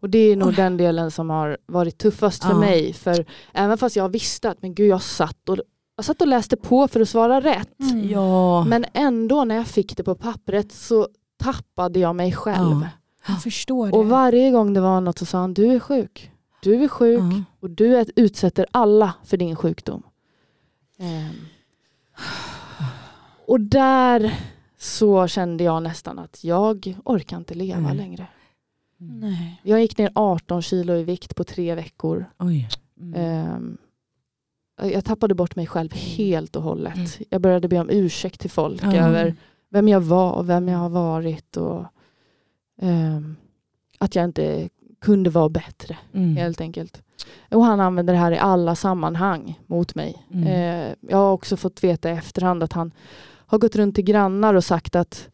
[0.00, 2.58] Och det är nog den delen som har varit tuffast för Ja.
[2.58, 2.92] mig.
[2.92, 5.58] För även fast jag visste att men gud, jag, satt och,
[5.96, 7.80] jag satt och läste på för att svara rätt.
[7.80, 8.10] Mm.
[8.10, 8.64] Ja.
[8.64, 11.08] Men ändå när jag fick det på pappret så
[11.42, 12.86] tappade jag mig själv.
[13.26, 13.32] Ja.
[13.32, 13.92] Jag förstår det.
[13.92, 16.30] Och varje gång det var något så sa han du är sjuk.
[16.62, 17.44] Du är sjuk Ja.
[17.60, 20.02] och du är, utsätter alla för din sjukdom.
[20.98, 21.34] Ehm.
[23.46, 24.34] Och där
[24.78, 27.96] så kände jag nästan att jag orkar inte leva Mm.
[27.96, 28.26] längre.
[28.98, 29.60] Nej.
[29.62, 32.24] Jag gick ner 18 kilo i vikt på tre veckor.
[32.38, 32.68] Oj.
[33.00, 33.14] Mm.
[33.20, 33.78] Ehm,
[34.92, 36.94] jag tappade bort mig själv helt och hållet.
[36.96, 37.08] Mm.
[37.30, 39.34] Jag började be om ursäkt till folk över
[39.70, 41.56] vem jag var och vem jag har varit.
[41.56, 41.84] Och,
[42.82, 43.36] ehm,
[43.98, 44.68] att jag inte
[45.00, 46.36] kunde vara bättre Mm.
[46.36, 47.02] helt enkelt.
[47.50, 50.26] Och han använder det här i alla sammanhang mot mig.
[50.32, 50.46] Mm.
[50.46, 52.92] Eh, jag har också fått veta i efterhand att han
[53.46, 55.28] har gått runt till grannar och sagt att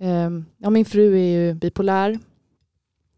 [0.00, 2.18] ehm, ja, min fru är ju bipolär.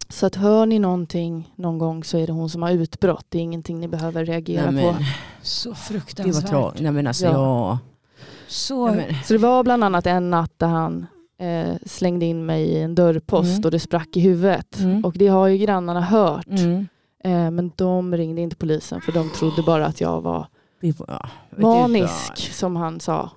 [0.09, 3.25] Så att hör ni någonting någon gång så är det hon som har utbrott.
[3.29, 4.95] Det är ingenting ni behöver reagera Nej, på.
[5.41, 6.49] Så det var fruktansvärt.
[6.49, 6.81] tråkigt.
[6.81, 7.31] Nej men alltså Ja.
[7.31, 7.79] ja.
[8.47, 11.05] Så, Nej, men, Så det var bland annat en natt där han
[11.37, 13.61] eh, slängde in mig i en dörrpost Mm.
[13.65, 14.79] och det sprack i huvudet.
[14.79, 15.05] Mm.
[15.05, 16.47] Och det har ju grannarna hört.
[16.47, 16.87] mm.
[17.23, 20.47] Eh, men de ringde inte polisen för de trodde bara att jag var
[21.07, 23.31] ja, du manisk som han sa.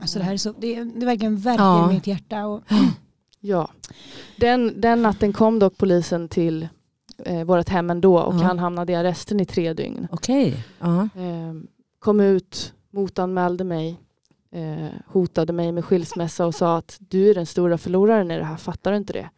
[0.00, 1.88] alltså det här är så, det, det verkligen värker Ja.
[1.92, 2.46] mitt hjärta.
[2.46, 2.62] Och,
[3.40, 3.68] Ja.
[4.36, 6.68] Den, den natten kom dock polisen till
[7.24, 8.38] eh, vårt hem ändå och Ja.
[8.42, 10.08] han hamnade i arresten i tre dygn.
[10.10, 10.64] Okej.
[10.80, 11.02] Ja.
[11.02, 11.54] Eh,
[11.98, 14.00] kom ut, motanmälde mig,
[14.54, 18.44] eh, hotade mig med skilsmässa och sa att du är den stora förloraren i det
[18.44, 19.30] här, fattar du inte det?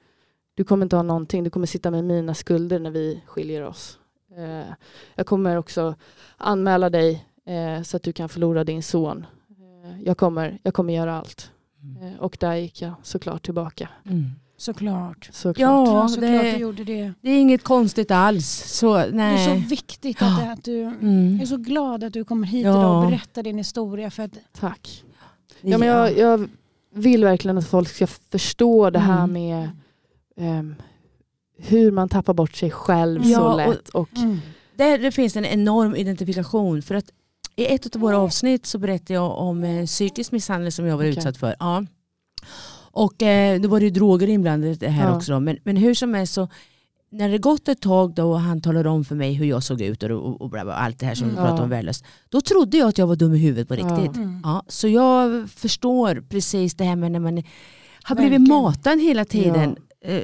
[0.55, 3.99] Du kommer inte ha någonting, du kommer sitta med mina skulder när vi skiljer oss.
[4.37, 4.73] Eh,
[5.15, 5.95] jag kommer också
[6.37, 9.27] anmäla dig eh, så att du kan förlora din son.
[9.51, 11.51] Eh, jag, kommer, jag kommer göra allt.
[12.01, 13.89] Eh, och där gick jag såklart tillbaka.
[14.05, 14.31] Mm.
[14.57, 15.29] Såklart.
[15.33, 15.59] Såklart.
[15.59, 17.13] Ja, Ja, såklart det- du gjorde det.
[17.21, 18.49] Det är inget konstigt alls.
[18.79, 19.63] Så, Det är nej.
[19.63, 20.83] så viktigt att, att du...
[20.83, 21.33] Mm.
[21.35, 22.71] Jag är så glad att du kommer hit Ja.
[22.71, 24.11] idag och berättar din historia.
[24.11, 25.05] För att, Tack.
[25.61, 26.49] Ja, men jag, jag
[26.95, 29.33] vill verkligen att folk ska förstå det här Mm.
[29.33, 29.71] med
[30.37, 30.75] ehm,
[31.59, 33.89] hur man tappar bort sig själv Ja, så och- lätt.
[33.89, 34.39] Och, mm.
[34.77, 36.83] Där det finns en enorm identifikation.
[36.83, 37.11] För att
[37.57, 41.05] I ett av våra avsnitt så berättade jag om eh, psykisk misshandel som jag var
[41.05, 41.11] Okej.
[41.19, 41.57] utsatt för.
[41.59, 41.85] Ja.
[42.97, 45.17] Och eh, då var det ju droger inblandade här Ja.
[45.17, 45.33] också.
[45.33, 45.41] Då.
[45.41, 46.49] Men, men hur som helst så
[47.11, 49.81] när det gått ett tag då och han talade om för mig hur jag såg
[49.81, 51.35] ut och, och, och bla, allt det här som Mm.
[51.37, 51.65] vi pratade Ja.
[51.65, 52.05] om värdelöst.
[52.29, 53.79] Då trodde jag att jag var dum i huvudet på Ja.
[53.79, 54.17] riktigt.
[54.17, 54.41] Mm.
[54.45, 57.43] Ja, så jag förstår precis det här med när man
[58.03, 58.49] har blivit Verkligen.
[58.63, 59.77] matad hela tiden.
[60.05, 60.21] Eh,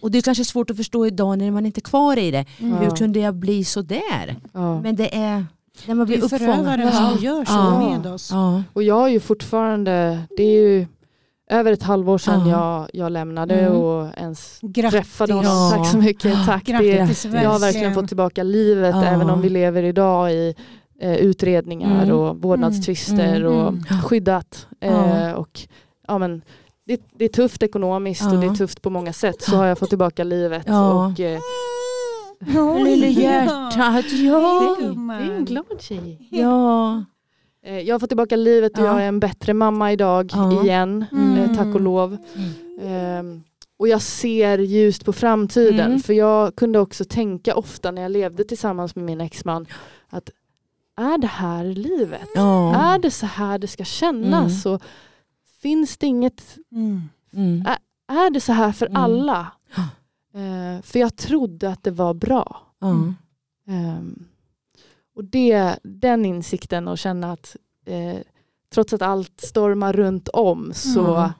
[0.00, 2.44] och det är kanske svårt att förstå idag när man inte är kvar i det.
[2.58, 2.78] Mm.
[2.78, 4.36] Hur kunde jag bli så där?
[4.52, 4.80] ja.
[4.82, 5.46] Men det är
[5.86, 7.14] när man Det blir är förövaren uppfångad.
[7.14, 7.90] som gör så Ja.
[7.98, 8.30] med oss.
[8.32, 8.62] Ja.
[8.72, 10.86] och jag är ju fortfarande, det är ju
[11.52, 12.88] över ett halvår sedan Ja.
[12.92, 13.80] jag, jag lämnade Mm.
[13.80, 14.90] och ens Grattis.
[15.00, 15.52] träffade honom.
[15.52, 15.70] Ja.
[15.76, 16.46] Tack så mycket.
[16.46, 16.64] Tack.
[16.66, 19.04] Det, Grattis jag har verkligen fått tillbaka livet Ja.
[19.04, 20.54] även om vi lever idag i
[21.00, 22.16] eh, utredningar Mm.
[22.18, 23.52] och vårdnadstvister Mm.
[23.52, 23.84] och Mm.
[24.02, 24.66] skyddat.
[24.80, 25.60] Eh, och,
[26.08, 26.42] ja, men,
[26.86, 29.42] det, det är tufft ekonomiskt och det är tufft på många sätt.
[29.42, 30.62] Så har jag fått tillbaka livet.
[30.66, 31.06] Ja.
[31.06, 31.38] Och, eh,
[32.84, 34.76] Lille hjärtat, ja.
[34.78, 36.28] det är en glad tjej.
[36.30, 37.04] ja.
[37.64, 38.86] Eh, jag har fått tillbaka livet och Ja.
[38.86, 40.62] jag är en bättre mamma idag Ja.
[40.64, 41.04] igen.
[41.12, 41.36] Mm.
[41.38, 42.16] Eh, tack och lov.
[42.82, 43.42] Ehm,
[43.76, 45.86] och jag ser ljust på framtiden.
[45.86, 46.00] Mm.
[46.00, 49.66] För jag kunde också tänka ofta när jag levde tillsammans med min exman
[50.08, 50.30] att
[50.96, 52.28] är det här livet?
[52.34, 52.74] Ja.
[52.94, 54.34] Är det så här det ska kännas?
[54.44, 54.50] Mm.
[54.50, 54.78] Så
[55.62, 57.00] finns det inget, Mm.
[57.32, 57.64] Mm.
[58.08, 59.02] är det så här för Mm.
[59.02, 59.46] alla?
[60.34, 62.60] Eh, för jag trodde att det var bra.
[62.80, 62.96] Ja.
[65.16, 68.18] Och det, den insikten och känna att eh,
[68.74, 71.30] trots att allt stormar runt om så Mm.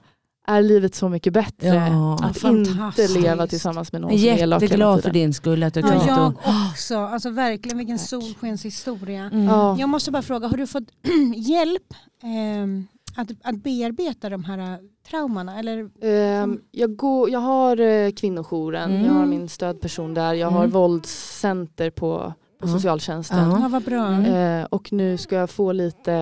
[0.47, 1.67] är livet så mycket bättre.
[1.67, 2.19] Ja.
[2.23, 5.13] Att inte leva tillsammans med någon som är är elak hela jätteglad för tiden.
[5.21, 6.33] din skull att du Ja, jag och-
[6.71, 6.97] också.
[6.97, 8.07] Alltså verkligen vilken Tack.
[8.07, 9.23] solskenshistoria.
[9.23, 9.43] Mm.
[9.45, 9.77] Ja.
[9.79, 10.83] Jag måste bara fråga, har du fått
[11.35, 14.77] hjälp ehm, att, att bearbeta de här äh,
[15.09, 15.59] traumorna?
[15.59, 15.89] Eller?
[16.05, 19.05] Ehm, jag, går, jag har eh, kvinnojouren, Mm.
[19.05, 20.71] jag har min stödperson där, jag har Mm.
[20.71, 22.33] våldscenter på,
[22.63, 22.73] på Ja.
[22.73, 23.49] socialtjänsten.
[23.49, 23.67] Ja.
[23.67, 24.07] Vad bra.
[24.07, 24.61] Mm.
[24.61, 26.13] Eh, och nu ska jag få lite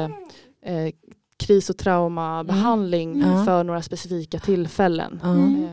[0.65, 0.93] eh,
[1.38, 3.45] kris och traumabehandling Mm.
[3.45, 5.19] För några specifika tillfällen.
[5.23, 5.67] Mm.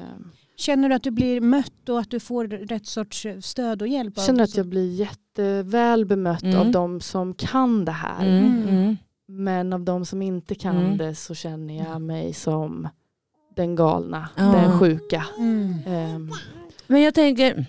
[0.56, 4.18] Känner du att du blir mött och att du får rätt sorts stöd och hjälp?
[4.18, 6.58] av- känner att jag blir jätteväl bemött Mm.
[6.58, 8.26] av de som kan det här.
[8.26, 8.68] Mm.
[8.68, 8.96] Mm.
[9.28, 10.96] Men av de som inte kan Mm.
[10.98, 12.88] det så känner jag mig som
[13.56, 14.44] den galna, Ja.
[14.44, 15.24] den sjuka.
[15.38, 15.74] Mm.
[15.86, 16.30] Ehm,
[16.86, 17.66] Men jag tänker,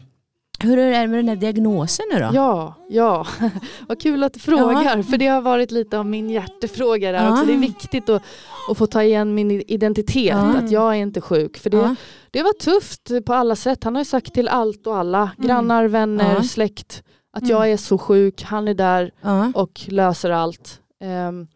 [0.63, 2.29] hur är det med den här diagnosen nu då?
[2.33, 3.25] Ja, ja.
[3.87, 5.01] Vad kul att du frågar.
[5.03, 7.31] För det har varit lite av min hjärtefråga där Ja.
[7.31, 7.45] också.
[7.45, 8.23] Det är viktigt att,
[8.71, 10.25] att få ta igen min identitet.
[10.25, 10.55] Ja.
[10.57, 11.57] Att jag är inte sjuk.
[11.57, 11.95] För det, Ja.
[12.31, 13.83] det var tufft på alla sätt.
[13.83, 15.31] Han har ju sagt till allt och alla.
[15.37, 16.43] Grannar, vänner, Ja.
[16.43, 17.03] släkt.
[17.33, 17.51] Att Mm.
[17.55, 18.43] jag är så sjuk.
[18.43, 19.51] Han är där Ja.
[19.55, 20.79] och löser allt.
[21.01, 21.47] Ehm,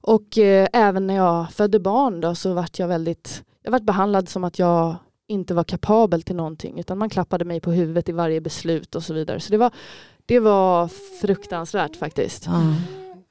[0.00, 4.28] och eh, även när jag födde barn då, så vart jag väldigt jag vart behandlad
[4.28, 4.96] som att jag
[5.30, 9.02] inte var kapabel till någonting utan man klappade mig på huvudet i varje beslut och
[9.02, 9.40] så vidare.
[9.40, 9.70] Så det var,
[10.26, 10.88] det var
[11.20, 12.46] fruktansvärt faktiskt.
[12.46, 12.60] Ja.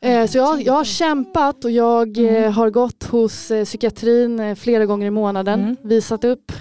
[0.10, 4.56] Eh, så jag, jag har kämpat och jag eh, har gått hos eh, psykiatrin eh,
[4.56, 5.60] flera gånger i månaden.
[5.64, 5.76] Mm.
[5.84, 6.52] Visat upp.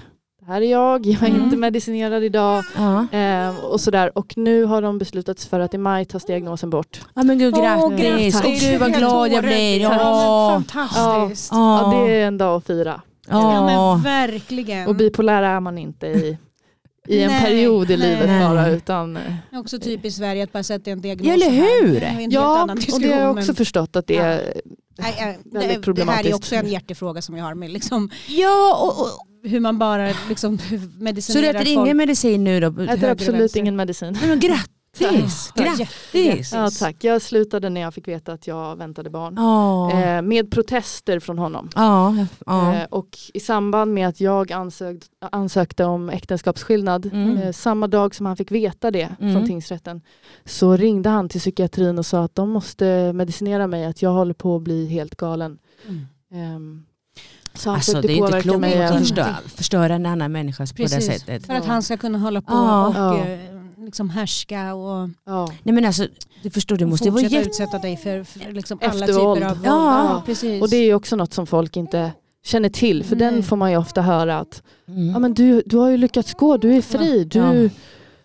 [0.41, 1.43] Det här är jag, jag är Mm.
[1.45, 2.65] inte medicinerad idag.
[2.77, 3.19] Ja.
[3.19, 4.19] Eh, och sådär.
[4.19, 7.01] Och nu har de beslutat sig för att i maj tas diagnosen bort.
[7.15, 8.01] ja men gud grattis.
[8.01, 8.45] grattis.
[8.45, 9.81] Och gud vad glad jag blir.
[9.81, 11.53] Ja, fantastiskt.
[11.53, 12.05] Ja, Ja.
[12.07, 13.01] det är en dag att fira.
[13.31, 14.01] Ja, men Ja.
[14.05, 14.87] verkligen.
[14.89, 16.39] Och bipolär är man inte i,
[17.09, 18.09] i en Nej, period i nej.
[18.11, 18.41] livet Nej.
[18.49, 18.69] bara.
[18.71, 21.27] Utan, eh, Det är också typiskt i Sverige att bara sätta en diagnos.
[21.29, 21.83] Ja, eller så här.
[21.87, 22.01] hur?
[22.01, 24.15] Det är en helt ja, annan och det har jag också men- förstått att det
[24.15, 24.23] Ja.
[24.25, 26.35] är väldigt det, det här är problematiskt.
[26.35, 30.59] också en hjärtefråga som jag har med liksom, Ja, och, och, hur man bara liksom,
[30.59, 31.69] hur så du medicinerar äter folk.
[31.69, 32.67] ingen medicin nu då?
[32.67, 33.61] Jag äter absolut vänster.
[33.61, 34.13] ingen medicin.
[34.21, 34.65] Nej men grattis.
[35.55, 36.53] Grattis.
[36.53, 37.05] Ja, tack.
[37.05, 39.39] Jag slutade när jag fick veta att jag väntade barn.
[39.93, 41.71] Eh, med protester från honom.
[41.75, 42.15] Ja,
[42.47, 42.75] ja.
[42.75, 47.37] Eh, och i samband med att jag ansökt, ansökte om äktenskapsskillnad, Mm.
[47.39, 49.35] eh, samma dag som han fick veta det Mm.
[49.35, 50.01] från tingsrätten,
[50.45, 54.35] så ringde han till psykiatrin och sa att de måste medicinera mig, att jag håller
[54.35, 55.59] på att bli helt galen.
[55.89, 56.07] Mm.
[56.33, 56.85] Ehm,
[57.55, 60.89] så han Alltså det är inte klokt att förstöra, förstöra en annan människa på det
[60.89, 61.47] sättet.
[61.47, 62.87] för att han ska kunna hålla på Ja.
[62.89, 63.27] och Ja.
[63.89, 65.49] Liksom härska och Ja.
[65.63, 66.07] Nej men alltså,
[66.43, 67.49] du förstår, det måste ju vara jätte...
[67.49, 69.43] utsätta dig för, för liksom alla typer av våld.
[69.43, 69.59] Ja.
[69.65, 70.63] Ja, precis.
[70.63, 72.13] Och det är ju också något som folk inte
[72.45, 73.31] känner till, för Nej.
[73.33, 75.09] den får man ju ofta höra att Mm.
[75.11, 77.69] ja, men du, du har ju lyckats gå, du är fri, du, Ja.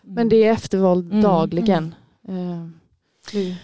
[0.02, 1.22] men det är eftervåld Mm.
[1.22, 1.96] dagligen.
[3.32, 3.56] Det-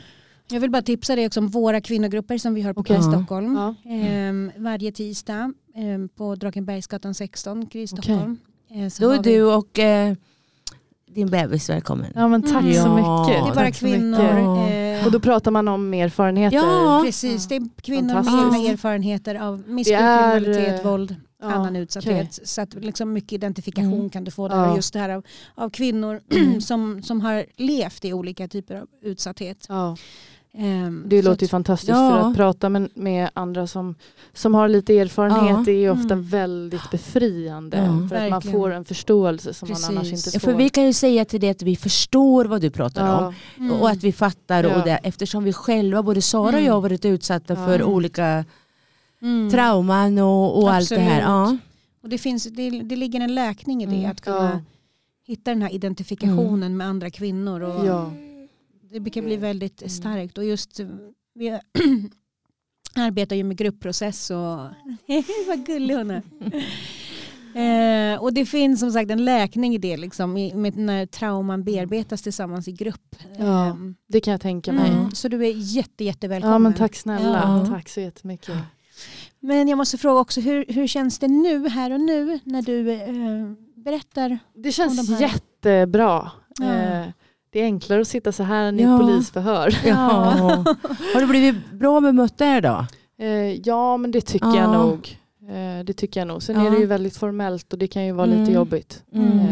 [0.52, 3.02] Jag vill bara tipsa dig också om våra kvinnogrupper som vi har på Ja.
[3.02, 3.56] Stockholm.
[3.56, 3.76] ja.
[3.92, 8.04] Ehm, varje tisdag ehm, på Drakenbergsgatan 16, KRIS Okej.
[8.04, 8.38] Stockholm.
[8.72, 10.16] Eh, så Då är vi- du och eh,
[11.16, 12.12] din bebis välkommen.
[12.16, 12.74] ja men tack Mm.
[12.84, 13.44] så mycket.
[13.46, 15.06] Det är bara kvinnor.
[15.06, 16.58] Och då pratar man om erfarenheter.
[16.58, 17.02] Ja.
[17.06, 18.14] Precis, det är kvinnor
[18.52, 22.28] med erfarenheter av missbruk, kriminalitet, våld, Ja, annan utsatthet.
[22.34, 22.46] okej.
[22.48, 24.10] Så att liksom mycket identifikation Mm.
[24.10, 24.56] kan du få där.
[24.66, 24.76] Ja.
[24.76, 26.22] Just det här av, av kvinnor
[26.62, 29.66] som, som har levt i olika typer av utsatthet.
[29.70, 29.98] Ja,
[30.54, 32.10] Ehm, det så låter ju fantastiskt Ja.
[32.10, 33.96] för att prata med, med andra som,
[34.34, 35.64] som har lite erfarenhet Ja.
[35.66, 36.26] det är ju ofta Mm.
[36.28, 37.78] väldigt befriande.
[37.78, 37.84] Ja.
[38.10, 38.58] För att man Verkligen.
[38.60, 39.90] får en förståelse som Precis.
[39.90, 40.40] man annars inte får.
[40.40, 43.34] för vi kan ju säga till dig att vi förstår vad du pratar om.
[43.58, 43.72] Mm.
[43.82, 44.76] Och att vi fattar Ja.
[44.76, 46.66] och det, eftersom vi själva, både Sara och Mm.
[46.66, 47.66] jag har varit utsatta Ja.
[47.66, 48.46] för olika
[49.22, 49.50] Mm.
[49.52, 51.22] trauman och, och allt det här.
[51.22, 51.58] Ja.
[52.04, 54.12] Och det, finns, det, det ligger en läkning i det, Mm.
[54.12, 54.60] att kunna Ja.
[55.28, 57.62] hitta den här identifikationen med andra kvinnor.
[57.62, 58.12] Och Ja.
[58.92, 60.38] Det kan bli väldigt starkt.
[60.38, 60.80] Och just
[61.36, 61.50] vi
[62.96, 64.38] arbetar ju med gruppprocess och
[65.48, 66.22] vad gullig hon är.
[67.56, 71.64] Eh, och det finns som sagt en läkning i det, liksom, i, med när trauman
[71.64, 73.16] bearbetas tillsammans i grupp.
[73.38, 73.76] Ja, Eh,
[74.08, 74.90] Det kan jag tänka mig.
[74.92, 76.54] mm, så du är jätte, jättevälkommen.
[76.54, 77.62] Ja men tack snälla.
[77.66, 77.66] Ja.
[77.76, 78.58] Tack så jättemycket.
[79.40, 82.92] Men jag måste fråga också, hur, hur känns det nu, här och nu, när du
[82.92, 84.40] eh, berättar?
[84.56, 86.32] Det känns Och de här- jättebra.
[86.60, 86.74] Ja.
[86.74, 87.06] Eh,
[87.52, 88.96] det är enklare att sitta så här än i Ja.
[88.96, 89.78] ett polisförhör.
[89.86, 89.96] Ja.
[91.14, 92.86] Har du blivit bra bemött där då?
[93.20, 94.56] Eh, ja men det tycker Ja.
[94.58, 95.18] jag nog.
[95.50, 96.44] Eh, det tycker jag nog.
[96.44, 96.66] Sen Ja.
[96.68, 98.40] är det ju väldigt formellt och det kan ju vara Mm.
[98.40, 99.04] lite jobbigt.
[99.14, 99.40] Mm.
[99.40, 99.46] Eh,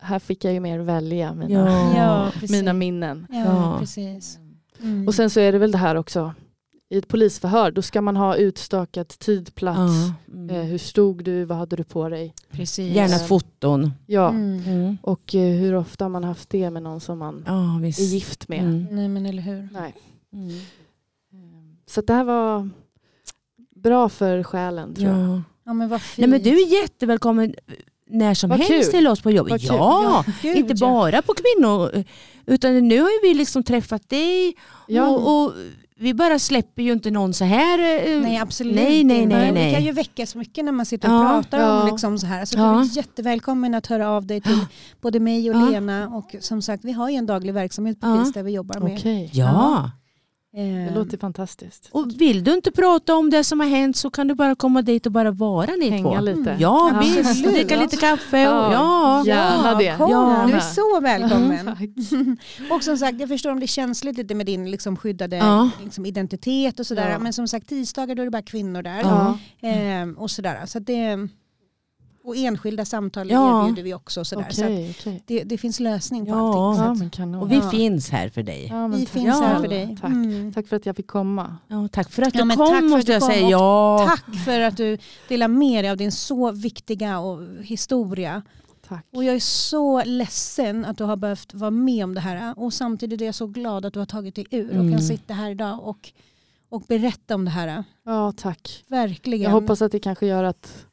[0.00, 3.26] här fick jag ju mer välja mina, mina minnen.
[3.30, 3.76] Ja, Ja.
[3.80, 4.38] precis.
[4.82, 5.06] Mm.
[5.08, 6.34] Och sen så är det väl det här också.
[6.90, 9.78] I ett polisförhör då ska man ha utstakat tid, plats.
[10.26, 10.34] Ja.
[10.34, 10.66] Eh, Mm.
[10.66, 11.44] hur stod du?
[11.44, 12.34] Vad hade du på dig?
[12.50, 12.94] precis.
[12.94, 13.92] Gärna foton.
[14.06, 14.28] Ja.
[14.28, 14.62] Mm.
[14.66, 14.96] Mm.
[15.02, 18.00] Och eh, hur ofta har man haft det med någon som man Ja, visst.
[18.00, 18.58] är gift med?
[18.60, 18.86] Mm.
[18.90, 19.68] Nej men eller hur.
[19.72, 19.94] Nej.
[20.32, 20.48] Mm.
[20.48, 20.56] Eh,
[21.86, 22.68] Så det här var
[23.76, 25.18] bra för själen tror jag.
[25.18, 25.42] Ja.
[25.64, 26.18] Ja men vad fint.
[26.18, 27.54] Nej, men du är jättevälkommen
[28.06, 28.98] när som Vad helst kul.
[29.00, 29.62] till oss på jobbet.
[29.62, 30.86] Ja, Gud, inte ja.
[30.90, 32.04] bara på kvinnor.
[32.46, 34.54] Utan nu har ju vi liksom träffat dig
[34.86, 35.08] Ja.
[35.08, 35.52] och, och
[36.00, 37.78] vi bara släpper ju inte någon så här.
[37.78, 39.36] eh, Nej absolut Nej, nej, inte.
[39.36, 39.74] nej, Det nej.
[39.74, 41.82] kan ju väcka så mycket när man sitter och Ja, pratar ja.
[41.82, 42.44] om liksom så här.
[42.44, 42.62] Så Ja.
[42.72, 44.58] du är jättevälkommen att höra av dig till
[45.00, 45.68] både mig och Ja.
[45.70, 46.08] Lena.
[46.08, 48.30] Och som sagt vi har ju en daglig verksamhet på Ja.
[48.34, 48.98] Där vi jobbar med.
[48.98, 49.30] Okej.
[49.32, 49.90] Ja,
[50.52, 51.88] Det låter fantastiskt.
[51.92, 54.82] och vill du inte prata om det som har hänt så kan du bara komma
[54.82, 56.20] dit och bara vara ni Hänga två.
[56.24, 56.40] lite.
[56.50, 56.60] Mm.
[56.60, 57.44] Ja, Ja, visst.
[57.44, 58.48] Dricka lite kaffe.
[58.48, 58.72] Och, Ja.
[58.72, 59.24] ja.
[59.26, 59.96] Gärna det.
[59.96, 60.44] Kom, Ja.
[60.48, 61.68] Du är så välkommen.
[62.70, 65.70] Och som sagt, jag förstår om det är känsligt lite med din liksom, skyddade Ja.
[65.84, 67.10] liksom, identitet och sådär.
[67.10, 67.18] Ja.
[67.18, 69.00] Men som sagt, tisdagar då är det bara kvinnor där.
[69.00, 69.38] Ja.
[69.60, 70.66] Ehm, och sådär.
[70.66, 71.28] Så att det,
[72.28, 73.62] och enskilda samtal Ja.
[73.62, 74.20] erbjuder vi också.
[74.20, 74.46] och Sådär.
[74.50, 75.22] Så att Okej, okej.
[75.26, 76.80] det, det finns lösning på Ja.
[76.88, 77.10] allting.
[77.12, 77.38] Så Ja.
[77.40, 77.70] Och vi Ja.
[77.70, 78.72] finns här för dig.
[78.96, 79.46] Vi finns Ja.
[79.46, 79.96] här för dig.
[80.00, 80.10] Tack.
[80.10, 80.52] Mm.
[80.52, 81.56] Tack för att jag fick komma.
[81.68, 83.46] Ja, tack för att du kom tack för att måste du jag säga.
[83.46, 84.04] och Ja.
[84.08, 88.42] Tack för att du delar med dig av din så viktiga och historia.
[88.88, 89.06] Tack.
[89.14, 92.58] Och jag är så ledsen att du har behövt vara med om det här.
[92.58, 94.92] Och samtidigt är jag så glad att du har tagit dig ur och Mm.
[94.92, 96.12] kan sitta här idag och,
[96.68, 97.84] och berätta om det här.
[98.04, 98.84] Ja, tack.
[98.88, 99.42] Verkligen.
[99.44, 100.86] Jag hoppas att det kanske gör att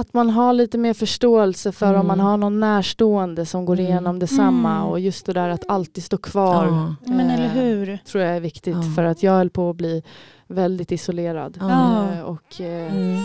[0.00, 2.00] att man har lite mer förståelse för Mm.
[2.00, 3.86] om man har någon närstående som går Mm.
[3.86, 4.84] igenom detsamma Mm.
[4.88, 6.94] och just det där att alltid stå kvar Ja.
[7.12, 7.98] Men Eh, eller hur.
[8.06, 8.82] tror jag är viktigt Ja.
[8.96, 10.02] för att jag höll på att bli
[10.46, 11.58] väldigt isolerad.
[11.60, 12.04] Ja.
[12.12, 13.22] Eh, Och, eh, Mm.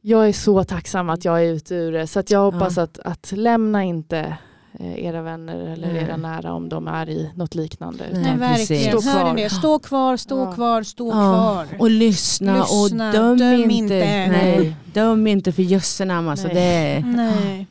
[0.00, 2.82] jag är så tacksam att jag är ute ur det så att jag hoppas Ja.
[2.82, 4.32] att, att lämna inte eh,
[4.78, 8.04] era vänner eller era nära om de är i något liknande.
[8.12, 8.36] Nej.
[8.36, 9.00] Verkligen.
[9.00, 9.34] Stå Hör kvar.
[9.34, 9.50] ni det?
[9.50, 10.52] Stå kvar, stå Ja.
[10.52, 11.12] kvar, stå Ja.
[11.12, 11.66] kvar.
[11.78, 13.74] Och lyssna, Lyssna, och döm, döm inte.
[13.74, 13.94] inte.
[14.30, 16.28] Nej, döm inte för jösse namn.
[16.28, 16.54] Alltså Nej.
[17.02, 17.66] det, Nej.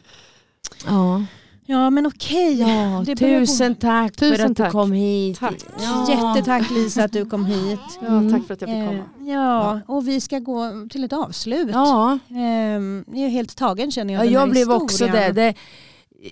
[0.88, 1.24] ja.
[1.66, 2.60] Ja men okej.
[2.60, 4.72] Ja, tusen tack för Tusen att du tack.
[4.72, 5.40] kom hit.
[5.40, 5.56] Tack.
[5.82, 6.08] Ja.
[6.10, 7.80] Jättetack Lisa att du kom hit.
[8.02, 8.32] Ja, Mm.
[8.34, 9.04] Tack för att jag fick Eh, komma.
[9.32, 11.70] Ja, och vi ska gå till ett avslut.
[11.74, 14.26] Ja, Ehm, jag är helt tagen känner jag.
[14.26, 15.36] ja jag blev också historien.
[15.36, 15.42] det.
[15.42, 15.54] det.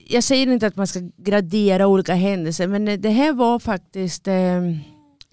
[0.07, 4.61] Jag säger inte att man ska gradera olika händelser men det här var faktiskt eh,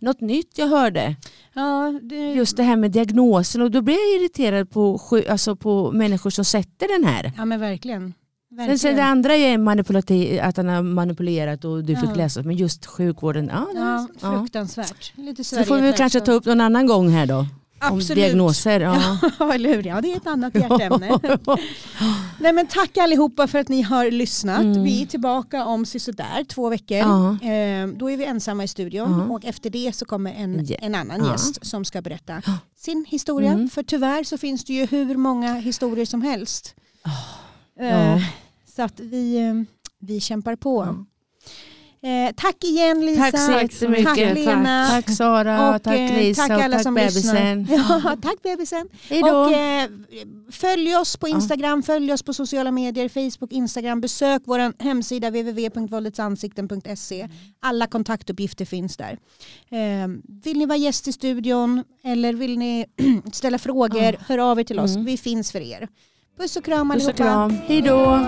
[0.01, 1.17] något nytt jag hörde.
[1.55, 5.93] Ja, det, Just det här med diagnosen och då blev jag irriterad på, alltså på
[5.93, 7.33] människor som sätter den här.
[7.37, 8.15] ja men verkligen.
[8.49, 8.97] Sen verkligen.
[8.97, 12.15] det andra är att han har manipulerat och du fick Ja.
[12.15, 14.39] läsa men just sjukvården, ja, Ja, ja.
[14.39, 15.13] fruktansvärt.
[15.17, 17.47] Lite Så får vi kanske ta upp någon annan gång här då.
[17.91, 18.25] Om Absolut.
[18.25, 18.81] diagnoser.
[18.81, 19.19] Ja.
[19.39, 19.87] Ja, eller hur?
[19.87, 21.19] Ja, det är ett annat hjärteämne.
[22.41, 24.61] Nej, men tack allihopa för att ni har lyssnat.
[24.61, 24.83] Mm.
[24.83, 26.97] Vi är tillbaka om sisådär två veckor.
[26.99, 27.31] Ja.
[27.33, 29.35] Eh, då är vi ensamma i studion Ja.
[29.35, 32.43] och efter det så kommer en, en annan gäst som ska berätta
[32.77, 33.53] sin historia.
[33.53, 33.71] Mm.
[33.71, 36.75] För tyvärr så finns det ju hur många historier som helst.
[37.81, 38.21] Eh, Ja.
[38.77, 39.55] Så att vi, eh,
[39.99, 41.05] vi kämpar på.
[42.05, 43.31] Eh, tack igen Lisa.
[43.31, 44.05] Tack så jättemycket.
[44.05, 44.87] Tack Lena.
[44.91, 47.63] Tack Sara, Och, tack eh, Lisa tack och alla tack som bebisen.
[47.63, 47.77] lyssnar.
[48.05, 48.89] Ja, tack bebisen.
[49.11, 49.29] Hej då.
[49.37, 49.89] Och, eh,
[50.53, 54.01] följ oss på Instagram, följ oss på sociala medier, Facebook, Instagram.
[54.01, 57.29] Besök vår hemsida www.våldetsansikten.se.
[57.61, 59.19] Alla kontaktuppgifter finns där.
[59.71, 60.09] Eh,
[60.45, 62.87] vill ni vara gäst i studion eller vill ni
[63.33, 64.95] ställa frågor, hör av er till oss.
[64.95, 65.05] Mm.
[65.05, 65.89] Vi finns för er.
[66.39, 67.25] Puss och kram Puss och allihopa.
[67.25, 67.57] kram.
[67.67, 68.21] Hej då.